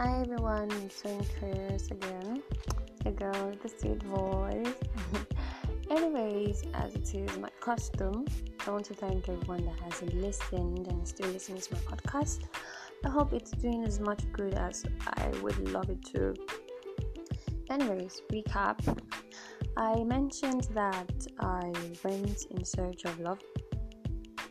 Hi 0.00 0.20
everyone, 0.20 0.70
it's 0.84 1.02
Chris 1.40 1.90
again, 1.90 2.40
a 3.04 3.10
girl 3.10 3.48
with 3.48 3.60
the 3.60 3.68
sweet 3.68 4.00
voice. 4.04 4.72
Anyways, 5.90 6.62
as 6.74 6.94
it 6.94 7.12
is 7.16 7.36
my 7.38 7.50
custom, 7.58 8.24
I 8.64 8.70
want 8.70 8.84
to 8.84 8.94
thank 8.94 9.28
everyone 9.28 9.64
that 9.64 9.80
has 9.80 10.14
listened 10.14 10.86
and 10.86 11.08
still 11.08 11.28
listening 11.30 11.62
to 11.62 11.74
my 11.74 11.80
podcast. 11.80 12.44
I 13.04 13.08
hope 13.08 13.32
it's 13.32 13.50
doing 13.50 13.82
as 13.82 13.98
much 13.98 14.22
good 14.30 14.54
as 14.54 14.84
I 15.04 15.30
would 15.42 15.58
love 15.70 15.90
it 15.90 16.04
to. 16.12 16.32
Anyways, 17.68 18.22
recap. 18.32 18.78
I 19.76 20.04
mentioned 20.04 20.68
that 20.74 21.26
I 21.40 21.72
went 22.04 22.46
in 22.52 22.64
search 22.64 23.04
of 23.04 23.18
love 23.18 23.40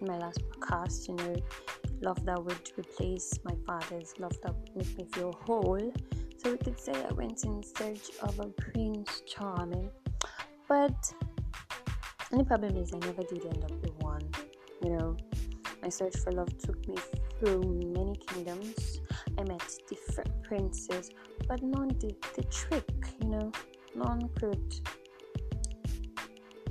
in 0.02 0.08
my 0.08 0.18
last 0.18 0.42
podcast, 0.50 1.08
you 1.08 1.16
know, 1.16 1.36
love 2.02 2.24
that 2.26 2.44
would 2.44 2.72
replace 2.78 3.40
my 3.44 3.54
father's 3.66 4.14
love 4.20 4.36
that 4.44 4.54
would 4.54 4.76
make 4.76 4.98
me 4.98 5.06
feel 5.14 5.34
whole. 5.46 5.92
So 6.38 6.52
we 6.52 6.58
could 6.58 6.80
say 6.80 6.94
I 6.94 7.14
went 7.14 7.44
in 7.44 7.64
search 7.64 8.10
of 8.22 8.40
a 8.40 8.48
Prince 8.48 9.22
Charming. 9.26 9.90
But 10.68 11.14
the 12.32 12.44
problem 12.44 12.78
is 12.78 12.94
I 12.94 13.00
never 13.00 13.24
did 13.24 13.46
end 13.46 13.64
up 13.64 13.72
with 13.82 13.94
one. 14.00 14.30
You 14.84 14.92
know, 14.92 15.18
my 15.82 15.90
search 15.90 16.18
for 16.18 16.32
love 16.32 16.56
took 16.58 16.88
me 16.88 16.96
through 17.40 17.64
many 17.96 18.16
kingdoms. 18.28 19.00
I 19.38 19.44
met 19.44 19.64
different 19.88 20.44
princes, 20.44 21.12
but 21.48 21.62
none 21.62 21.90
did 22.00 22.16
the 22.36 22.44
trick, 22.44 22.90
you 23.22 23.30
know, 23.30 23.52
none 23.96 24.30
could 24.40 24.74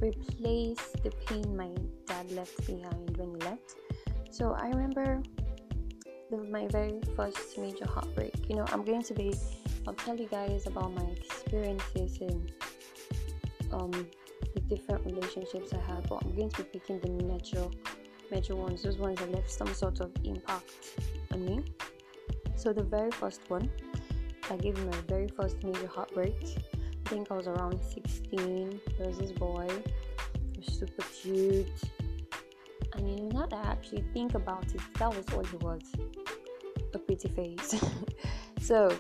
replace 0.03 0.93
the 1.03 1.11
pain 1.27 1.57
my 1.57 1.71
dad 2.07 2.31
left 2.33 2.67
behind 2.67 3.17
when 3.17 3.31
he 3.31 3.41
left. 3.49 3.77
So 4.31 4.53
I 4.53 4.69
remember 4.69 5.23
the, 6.31 6.39
my 6.39 6.67
very 6.69 7.01
first 7.15 7.59
major 7.59 7.87
heartbreak. 7.87 8.35
You 8.49 8.57
know, 8.57 8.65
I'm 8.69 8.85
going 8.85 9.03
to 9.03 9.15
be, 9.15 9.35
I'll 9.87 9.95
tell 9.95 10.17
you 10.17 10.27
guys 10.27 10.67
about 10.67 10.93
my 10.95 11.05
experiences 11.05 12.19
and 12.21 12.53
um, 13.73 14.07
the 14.55 14.61
different 14.61 15.05
relationships 15.05 15.73
I 15.73 15.79
had, 15.79 16.09
but 16.09 16.25
I'm 16.25 16.35
going 16.35 16.51
to 16.51 16.63
be 16.65 16.79
picking 16.79 17.01
the 17.01 17.25
major, 17.25 17.69
major 18.31 18.57
ones, 18.57 18.83
those 18.83 18.99
ones 18.99 19.19
that 19.21 19.31
left 19.31 19.51
some 19.51 19.73
sort 19.73 20.01
of 20.01 20.11
impact 20.25 20.73
on 21.33 21.45
me. 21.45 21.65
So 22.57 22.73
the 22.73 22.83
very 22.83 23.11
first 23.11 23.49
one, 23.49 23.71
I 24.51 24.57
gave 24.57 24.77
my 24.85 24.97
very 25.09 25.29
first 25.29 25.63
major 25.63 25.87
heartbreak. 25.87 26.37
I 26.75 27.09
think 27.09 27.31
I 27.31 27.35
was 27.35 27.47
around 27.47 27.81
16. 27.83 28.81
There 28.99 29.07
was 29.07 29.19
this 29.19 29.33
boy, 29.33 29.69
he 30.53 30.61
was 30.61 30.79
super 30.79 31.03
cute 31.03 31.69
you 32.99 33.17
know, 33.17 33.29
now 33.41 33.47
that 33.47 33.65
I 33.65 33.71
actually 33.71 34.05
think 34.13 34.35
about 34.35 34.75
it, 34.75 34.81
that 34.99 35.09
was 35.09 35.25
all 35.35 35.45
he 35.45 35.57
was 35.59 35.83
a 36.95 36.99
pretty 36.99 37.29
face. 37.29 37.75
so 38.61 38.97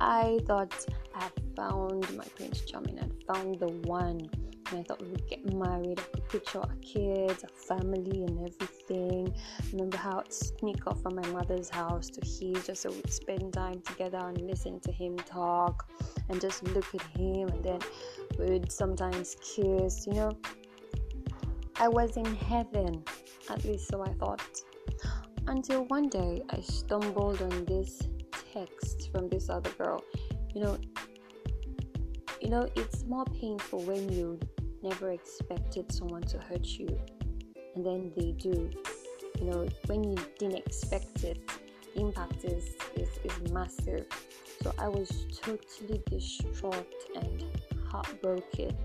I 0.00 0.38
thought 0.46 0.86
I 1.14 1.24
had 1.24 1.32
found 1.54 2.16
my 2.16 2.24
Prince 2.36 2.60
Charming, 2.62 2.98
I 2.98 3.32
found 3.32 3.58
the 3.60 3.68
one. 3.68 4.28
And 4.70 4.80
I 4.80 4.82
thought 4.82 5.00
we 5.00 5.08
would 5.10 5.28
get 5.28 5.54
married, 5.54 6.00
I 6.00 6.02
could 6.02 6.28
picture 6.28 6.58
our 6.58 6.74
kids, 6.82 7.44
our 7.44 7.78
family, 7.78 8.24
and 8.24 8.48
everything. 8.48 9.32
Remember 9.72 9.96
how 9.96 10.18
I'd 10.18 10.32
sneak 10.32 10.88
off 10.88 11.00
from 11.02 11.14
my 11.14 11.26
mother's 11.28 11.68
house 11.70 12.08
to 12.10 12.20
his 12.20 12.66
just 12.66 12.82
so 12.82 12.90
we'd 12.90 13.12
spend 13.12 13.52
time 13.52 13.80
together 13.82 14.18
and 14.18 14.40
listen 14.40 14.80
to 14.80 14.90
him 14.90 15.16
talk 15.18 15.88
and 16.28 16.40
just 16.40 16.64
look 16.64 16.92
at 16.96 17.02
him, 17.16 17.48
and 17.48 17.64
then 17.64 17.78
we'd 18.40 18.72
sometimes 18.72 19.36
kiss, 19.40 20.04
you 20.04 20.14
know. 20.14 20.36
I 21.78 21.88
was 21.88 22.16
in 22.16 22.34
heaven 22.34 23.04
at 23.50 23.64
least 23.64 23.88
so 23.88 24.02
I 24.02 24.12
thought. 24.14 24.42
Until 25.46 25.84
one 25.84 26.08
day 26.08 26.42
I 26.50 26.60
stumbled 26.60 27.40
on 27.42 27.64
this 27.66 28.02
text 28.52 29.10
from 29.12 29.28
this 29.28 29.48
other 29.48 29.70
girl. 29.70 30.02
You 30.54 30.62
know, 30.62 30.78
you 32.40 32.48
know, 32.48 32.68
it's 32.76 33.04
more 33.04 33.24
painful 33.26 33.82
when 33.82 34.08
you 34.12 34.38
never 34.82 35.10
expected 35.10 35.90
someone 35.92 36.22
to 36.22 36.38
hurt 36.38 36.66
you 36.66 36.98
and 37.74 37.84
then 37.84 38.12
they 38.16 38.32
do. 38.32 38.70
You 39.38 39.44
know, 39.44 39.68
when 39.86 40.04
you 40.04 40.16
didn't 40.38 40.56
expect 40.56 41.24
it, 41.24 41.38
the 41.94 42.00
impact 42.00 42.44
is, 42.44 42.74
is, 42.94 43.08
is 43.22 43.52
massive. 43.52 44.06
So 44.62 44.72
I 44.78 44.88
was 44.88 45.26
totally 45.42 46.02
distraught 46.10 46.86
and 47.14 47.44
heartbroken 47.88 48.76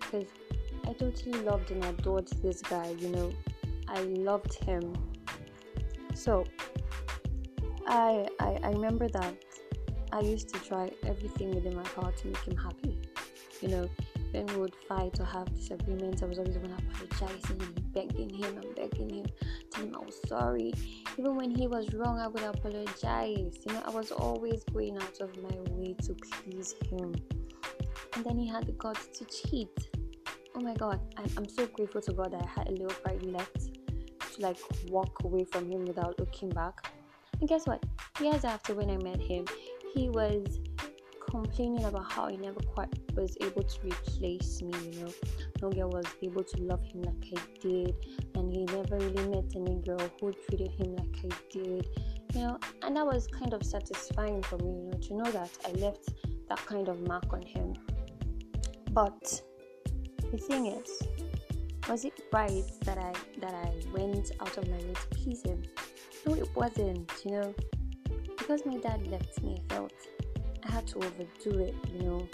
because 0.00 0.26
I 0.86 0.92
totally 0.94 1.38
loved 1.42 1.70
and 1.70 1.84
adored 1.84 2.26
this 2.42 2.60
guy, 2.60 2.94
you 2.98 3.08
know. 3.08 3.32
I 3.92 4.00
loved 4.02 4.54
him. 4.54 4.94
So 6.14 6.44
I, 7.86 8.26
I 8.40 8.58
I 8.62 8.70
remember 8.70 9.08
that 9.08 9.34
I 10.12 10.20
used 10.20 10.48
to 10.54 10.60
try 10.60 10.90
everything 11.04 11.54
within 11.54 11.76
my 11.76 11.82
power 11.82 12.12
to 12.12 12.26
make 12.26 12.44
him 12.44 12.56
happy. 12.56 12.98
You 13.60 13.68
know, 13.68 13.90
when 14.32 14.46
we 14.46 14.56
would 14.56 14.74
fight 14.88 15.20
or 15.20 15.26
have 15.26 15.54
disagreements, 15.54 16.22
I 16.22 16.26
was 16.26 16.38
always 16.38 16.56
going 16.56 16.70
to 16.70 16.82
apologizing 16.90 17.60
and 17.60 17.92
begging 17.92 18.30
him 18.30 18.58
and 18.58 18.74
begging 18.74 19.10
him, 19.10 19.26
telling 19.70 19.90
him 19.90 19.96
I 20.00 20.04
was 20.04 20.20
sorry. 20.26 20.72
Even 21.18 21.36
when 21.36 21.50
he 21.50 21.66
was 21.66 21.92
wrong, 21.94 22.18
I 22.18 22.28
would 22.28 22.42
apologize. 22.42 23.58
You 23.66 23.74
know, 23.74 23.82
I 23.86 23.90
was 23.90 24.10
always 24.10 24.64
going 24.64 24.96
out 24.96 25.20
of 25.20 25.36
my 25.42 25.56
way 25.70 25.94
to 26.02 26.14
please 26.14 26.74
him. 26.90 27.14
And 28.14 28.24
then 28.24 28.38
he 28.38 28.48
had 28.48 28.66
the 28.66 28.72
guts 28.72 29.06
to 29.18 29.24
cheat. 29.26 29.90
Oh 30.54 30.60
my 30.60 30.74
god, 30.74 31.00
I'm, 31.16 31.30
I'm 31.36 31.48
so 31.48 31.66
grateful 31.66 32.00
to 32.02 32.12
God 32.12 32.32
that 32.32 32.42
I 32.42 32.46
had 32.46 32.68
a 32.68 32.72
little 32.72 32.88
pride 32.88 33.22
left 33.22 33.71
like 34.42 34.58
walk 34.88 35.24
away 35.24 35.44
from 35.44 35.70
him 35.70 35.84
without 35.84 36.18
looking 36.18 36.50
back. 36.50 36.90
And 37.40 37.48
guess 37.48 37.66
what? 37.66 37.84
Years 38.20 38.44
after 38.44 38.74
when 38.74 38.90
I 38.90 38.96
met 38.98 39.20
him, 39.20 39.46
he 39.94 40.08
was 40.10 40.60
complaining 41.30 41.84
about 41.84 42.12
how 42.12 42.28
he 42.28 42.36
never 42.36 42.60
quite 42.60 42.88
was 43.14 43.36
able 43.40 43.62
to 43.62 43.80
replace 43.82 44.60
me, 44.60 44.72
you 44.90 45.04
know. 45.04 45.12
No 45.62 45.70
girl 45.70 45.90
was 45.90 46.06
able 46.22 46.44
to 46.44 46.62
love 46.62 46.82
him 46.82 47.02
like 47.02 47.32
I 47.36 47.40
did, 47.60 47.94
and 48.34 48.52
he 48.52 48.64
never 48.64 48.98
really 48.98 49.28
met 49.28 49.44
any 49.56 49.76
girl 49.82 50.10
who 50.20 50.32
treated 50.32 50.72
him 50.72 50.96
like 50.96 51.16
I 51.24 51.28
did, 51.50 51.88
you 52.34 52.40
know. 52.40 52.58
And 52.82 52.96
that 52.96 53.06
was 53.06 53.26
kind 53.28 53.54
of 53.54 53.64
satisfying 53.64 54.42
for 54.42 54.58
me, 54.58 54.70
you 54.70 54.90
know, 54.90 54.98
to 54.98 55.14
know 55.14 55.30
that 55.32 55.50
I 55.66 55.70
left 55.72 56.12
that 56.48 56.64
kind 56.66 56.88
of 56.88 57.00
mark 57.06 57.32
on 57.32 57.42
him. 57.42 57.74
But 58.90 59.42
the 60.30 60.38
thing 60.38 60.66
is, 60.66 61.02
was 61.88 62.04
it 62.04 62.14
right 62.32 62.64
that 62.84 62.98
I 62.98 63.12
that 63.40 63.54
I 63.54 63.72
went 63.92 64.32
out 64.40 64.56
of 64.56 64.68
my 64.68 64.76
way 64.76 64.94
to 64.94 65.06
please 65.16 65.42
him? 65.42 65.62
No, 66.26 66.34
it 66.34 66.48
wasn't. 66.54 67.10
You 67.24 67.30
know, 67.32 67.54
because 68.38 68.64
my 68.64 68.76
dad 68.76 69.06
left 69.08 69.42
me, 69.42 69.56
I 69.70 69.74
felt 69.74 69.92
I 70.64 70.70
had 70.70 70.86
to 70.88 70.98
overdo 70.98 71.58
it. 71.58 71.74
You 71.92 72.02
know, 72.02 72.28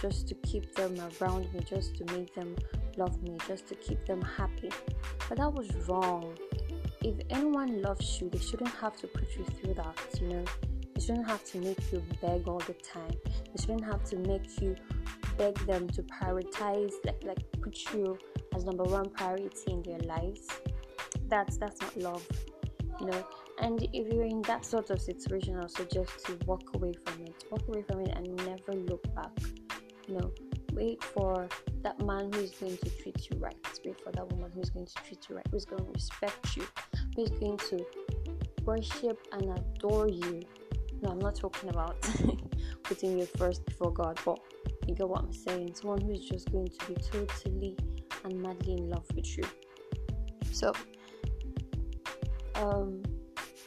just 0.00 0.28
to 0.28 0.34
keep 0.36 0.74
them 0.74 0.96
around 1.20 1.52
me, 1.52 1.60
just 1.60 1.96
to 1.96 2.04
make 2.16 2.34
them 2.34 2.54
love 2.96 3.20
me, 3.22 3.36
just 3.48 3.66
to 3.68 3.74
keep 3.74 4.04
them 4.06 4.22
happy. 4.22 4.70
But 5.28 5.38
that 5.38 5.52
was 5.52 5.68
wrong. 5.88 6.36
If 7.02 7.16
anyone 7.30 7.82
loves 7.82 8.20
you, 8.20 8.30
they 8.30 8.38
shouldn't 8.38 8.74
have 8.76 8.96
to 8.98 9.06
put 9.06 9.36
you 9.36 9.44
through 9.44 9.74
that. 9.74 9.98
You 10.20 10.28
know, 10.28 10.44
they 10.94 11.00
shouldn't 11.00 11.28
have 11.28 11.44
to 11.46 11.58
make 11.58 11.92
you 11.92 12.02
beg 12.22 12.46
all 12.48 12.60
the 12.60 12.74
time. 12.74 13.14
They 13.26 13.60
shouldn't 13.60 13.84
have 13.84 14.04
to 14.04 14.16
make 14.16 14.60
you 14.60 14.76
beg 15.36 15.58
them 15.66 15.88
to 15.90 16.02
prioritize, 16.04 16.92
like 17.04 17.22
like 17.24 17.44
put 17.60 17.92
you 17.92 18.18
as 18.54 18.64
number 18.64 18.84
one 18.84 19.10
priority 19.10 19.72
in 19.72 19.82
their 19.82 19.98
lives, 20.00 20.48
that's 21.28 21.56
that's 21.56 21.80
not 21.80 21.96
love, 21.96 22.26
you 23.00 23.06
know. 23.06 23.26
And 23.58 23.82
if 23.92 24.12
you're 24.12 24.26
in 24.26 24.42
that 24.42 24.64
sort 24.64 24.90
of 24.90 25.00
situation, 25.00 25.58
I 25.58 25.66
suggest 25.66 26.26
to 26.26 26.38
walk 26.46 26.74
away 26.74 26.92
from 27.04 27.22
it. 27.22 27.44
Walk 27.50 27.62
away 27.68 27.82
from 27.82 28.00
it 28.00 28.12
and 28.16 28.36
never 28.36 28.72
look 28.72 29.02
back. 29.14 29.30
You 30.08 30.18
know, 30.18 30.32
wait 30.72 31.02
for 31.02 31.48
that 31.82 32.04
man 32.04 32.32
who 32.32 32.40
is 32.40 32.50
going 32.52 32.76
to 32.76 32.90
treat 32.90 33.30
you 33.30 33.38
right. 33.38 33.56
Wait 33.84 34.00
for 34.00 34.10
that 34.12 34.30
woman 34.32 34.50
who 34.54 34.60
is 34.60 34.70
going 34.70 34.86
to 34.86 34.94
treat 34.94 35.28
you 35.28 35.36
right, 35.36 35.46
who's 35.50 35.64
going 35.64 35.84
to 35.84 35.90
respect 35.92 36.56
you, 36.56 36.66
who's 37.16 37.30
going 37.30 37.58
to 37.58 37.84
worship 38.64 39.18
and 39.32 39.58
adore 39.58 40.08
you. 40.08 40.42
No, 41.02 41.10
I'm 41.10 41.18
not 41.18 41.36
talking 41.36 41.70
about 41.70 41.96
putting 42.82 43.18
you 43.18 43.26
first 43.36 43.64
before 43.66 43.92
God, 43.92 44.18
but 44.24 44.40
you 44.86 44.94
get 44.94 45.08
what 45.08 45.22
I'm 45.22 45.32
saying. 45.32 45.74
Someone 45.74 46.00
who 46.00 46.12
is 46.12 46.24
just 46.24 46.50
going 46.50 46.68
to 46.68 46.86
be 46.86 46.94
totally 46.94 47.76
and 48.24 48.42
madly 48.42 48.74
in 48.74 48.90
love 48.90 49.06
with 49.14 49.36
you. 49.36 49.44
So, 50.50 50.72
um, 52.56 53.02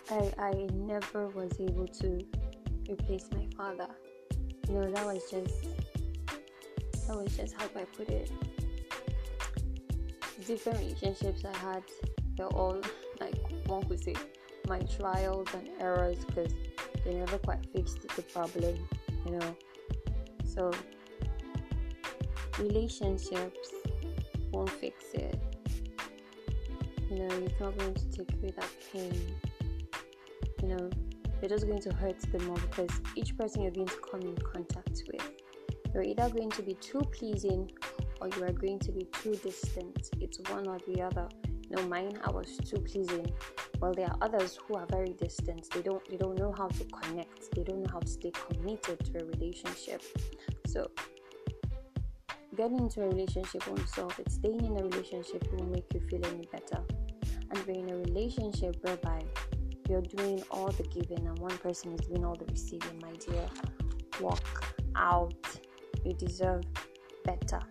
I 0.09 0.31
I 0.37 0.67
never 0.73 1.27
was 1.29 1.59
able 1.59 1.87
to 1.87 2.25
replace 2.89 3.29
my 3.33 3.45
father. 3.55 3.87
You 4.67 4.75
know, 4.75 4.91
that 4.91 5.05
was 5.05 5.23
just 5.29 5.63
that 7.07 7.15
was 7.15 7.35
just 7.37 7.55
how 7.59 7.65
I 7.75 7.85
put 7.85 8.09
it. 8.09 8.31
Different 10.45 10.79
relationships 10.79 11.43
I 11.43 11.57
had, 11.57 11.83
they're 12.35 12.47
all 12.47 12.81
like 13.19 13.35
one 13.67 13.83
could 13.83 14.01
say 14.01 14.15
my 14.67 14.79
trials 14.79 15.47
and 15.53 15.69
errors 15.79 16.23
because 16.25 16.53
they 17.03 17.13
never 17.13 17.37
quite 17.37 17.65
fixed 17.73 18.07
the 18.15 18.21
problem, 18.21 18.75
you 19.25 19.31
know. 19.31 19.55
So 20.45 20.71
relationships 22.59 23.71
won't 24.57 24.69
fix 24.71 25.13
it. 25.13 25.39
You 27.11 27.19
know, 27.19 27.27
it's 27.45 27.59
not 27.59 27.77
going 27.77 27.93
to 27.93 28.11
take 28.11 28.33
away 28.33 28.51
that 28.55 28.69
pain. 28.91 29.35
You 30.61 30.69
know, 30.69 30.89
you're 31.39 31.49
just 31.49 31.67
going 31.67 31.81
to 31.81 31.93
hurt 31.93 32.19
them 32.31 32.45
more 32.47 32.57
because 32.57 32.89
each 33.15 33.37
person 33.37 33.61
you're 33.61 33.71
going 33.71 33.87
to 33.87 34.01
come 34.09 34.21
in 34.21 34.35
contact 34.37 35.03
with, 35.11 35.31
you're 35.93 36.03
either 36.03 36.29
going 36.29 36.49
to 36.49 36.63
be 36.63 36.73
too 36.73 37.01
pleasing 37.17 37.71
or 38.19 38.29
you 38.29 38.43
are 38.43 38.51
going 38.51 38.79
to 38.79 38.91
be 38.91 39.05
too 39.21 39.35
distant. 39.35 40.09
It's 40.19 40.39
one 40.49 40.67
or 40.67 40.79
the 40.87 41.03
other. 41.03 41.29
You 41.69 41.75
know, 41.75 41.87
mine 41.87 42.17
I 42.25 42.31
was 42.31 42.57
too 42.57 42.77
pleasing. 42.77 43.29
Well, 43.79 43.93
there 43.93 44.07
are 44.07 44.17
others 44.21 44.57
who 44.65 44.73
are 44.75 44.87
very 44.89 45.13
distant. 45.13 45.69
They 45.69 45.83
don't 45.83 46.03
they 46.09 46.17
don't 46.17 46.39
know 46.39 46.53
how 46.57 46.69
to 46.69 46.83
connect. 46.85 47.53
They 47.53 47.63
don't 47.63 47.83
know 47.83 47.91
how 47.91 47.99
to 47.99 48.07
stay 48.07 48.31
committed 48.31 49.05
to 49.05 49.21
a 49.21 49.25
relationship. 49.25 50.01
So 50.65 50.89
getting 52.57 52.79
into 52.79 53.03
a 53.03 53.07
relationship 53.07 53.65
won't 53.67 53.87
solve 53.87 54.17
it. 54.19 54.31
Staying 54.31 54.65
in 54.65 54.71
a 54.77 54.83
relationship 54.83 55.47
won't 55.53 55.71
make 55.71 55.85
you 55.93 55.99
feel 56.09 56.25
any 56.25 56.47
better. 56.51 56.81
And 57.51 57.65
being 57.65 57.87
in 57.87 57.95
a 57.95 57.97
relationship 57.99 58.75
whereby 58.81 59.23
you're 59.87 60.01
doing 60.01 60.43
all 60.49 60.71
the 60.71 60.83
giving 60.83 61.25
and 61.27 61.37
one 61.37 61.57
person 61.59 61.93
is 61.93 62.07
doing 62.07 62.25
all 62.25 62.35
the 62.35 62.45
receiving, 62.45 62.99
my 63.01 63.13
dear, 63.13 63.47
walk 64.19 64.75
out. 64.95 65.59
You 66.03 66.13
deserve 66.13 66.63
better. 67.23 67.61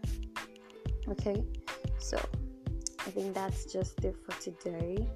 Okay, 1.09 1.45
so 1.99 2.17
I 3.07 3.11
think 3.11 3.35
that's 3.35 3.65
just 3.65 4.05
it 4.05 4.17
for 4.25 4.41
today. 4.41 5.07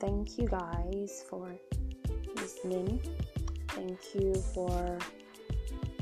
Thank 0.00 0.38
you 0.38 0.48
guys 0.48 1.24
for 1.28 1.48
listening. 2.36 3.00
Thank 3.68 3.98
you 4.14 4.34
for 4.54 4.98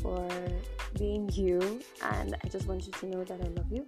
for 0.01 0.29
being 0.99 1.29
you, 1.33 1.81
and 2.03 2.37
I 2.45 2.49
just 2.49 2.67
want 2.67 2.87
you 2.87 2.93
to 2.93 3.07
know 3.07 3.25
that 3.25 3.41
I 3.41 3.49
love 3.49 3.71
you. 3.71 3.87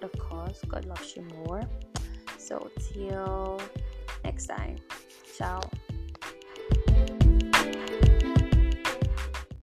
But 0.00 0.14
of 0.14 0.18
course, 0.18 0.60
God 0.66 0.84
loves 0.84 1.16
you 1.16 1.22
more. 1.44 1.62
So 2.38 2.70
till 2.92 3.60
next 4.24 4.46
time. 4.46 4.76
Ciao. 5.36 5.60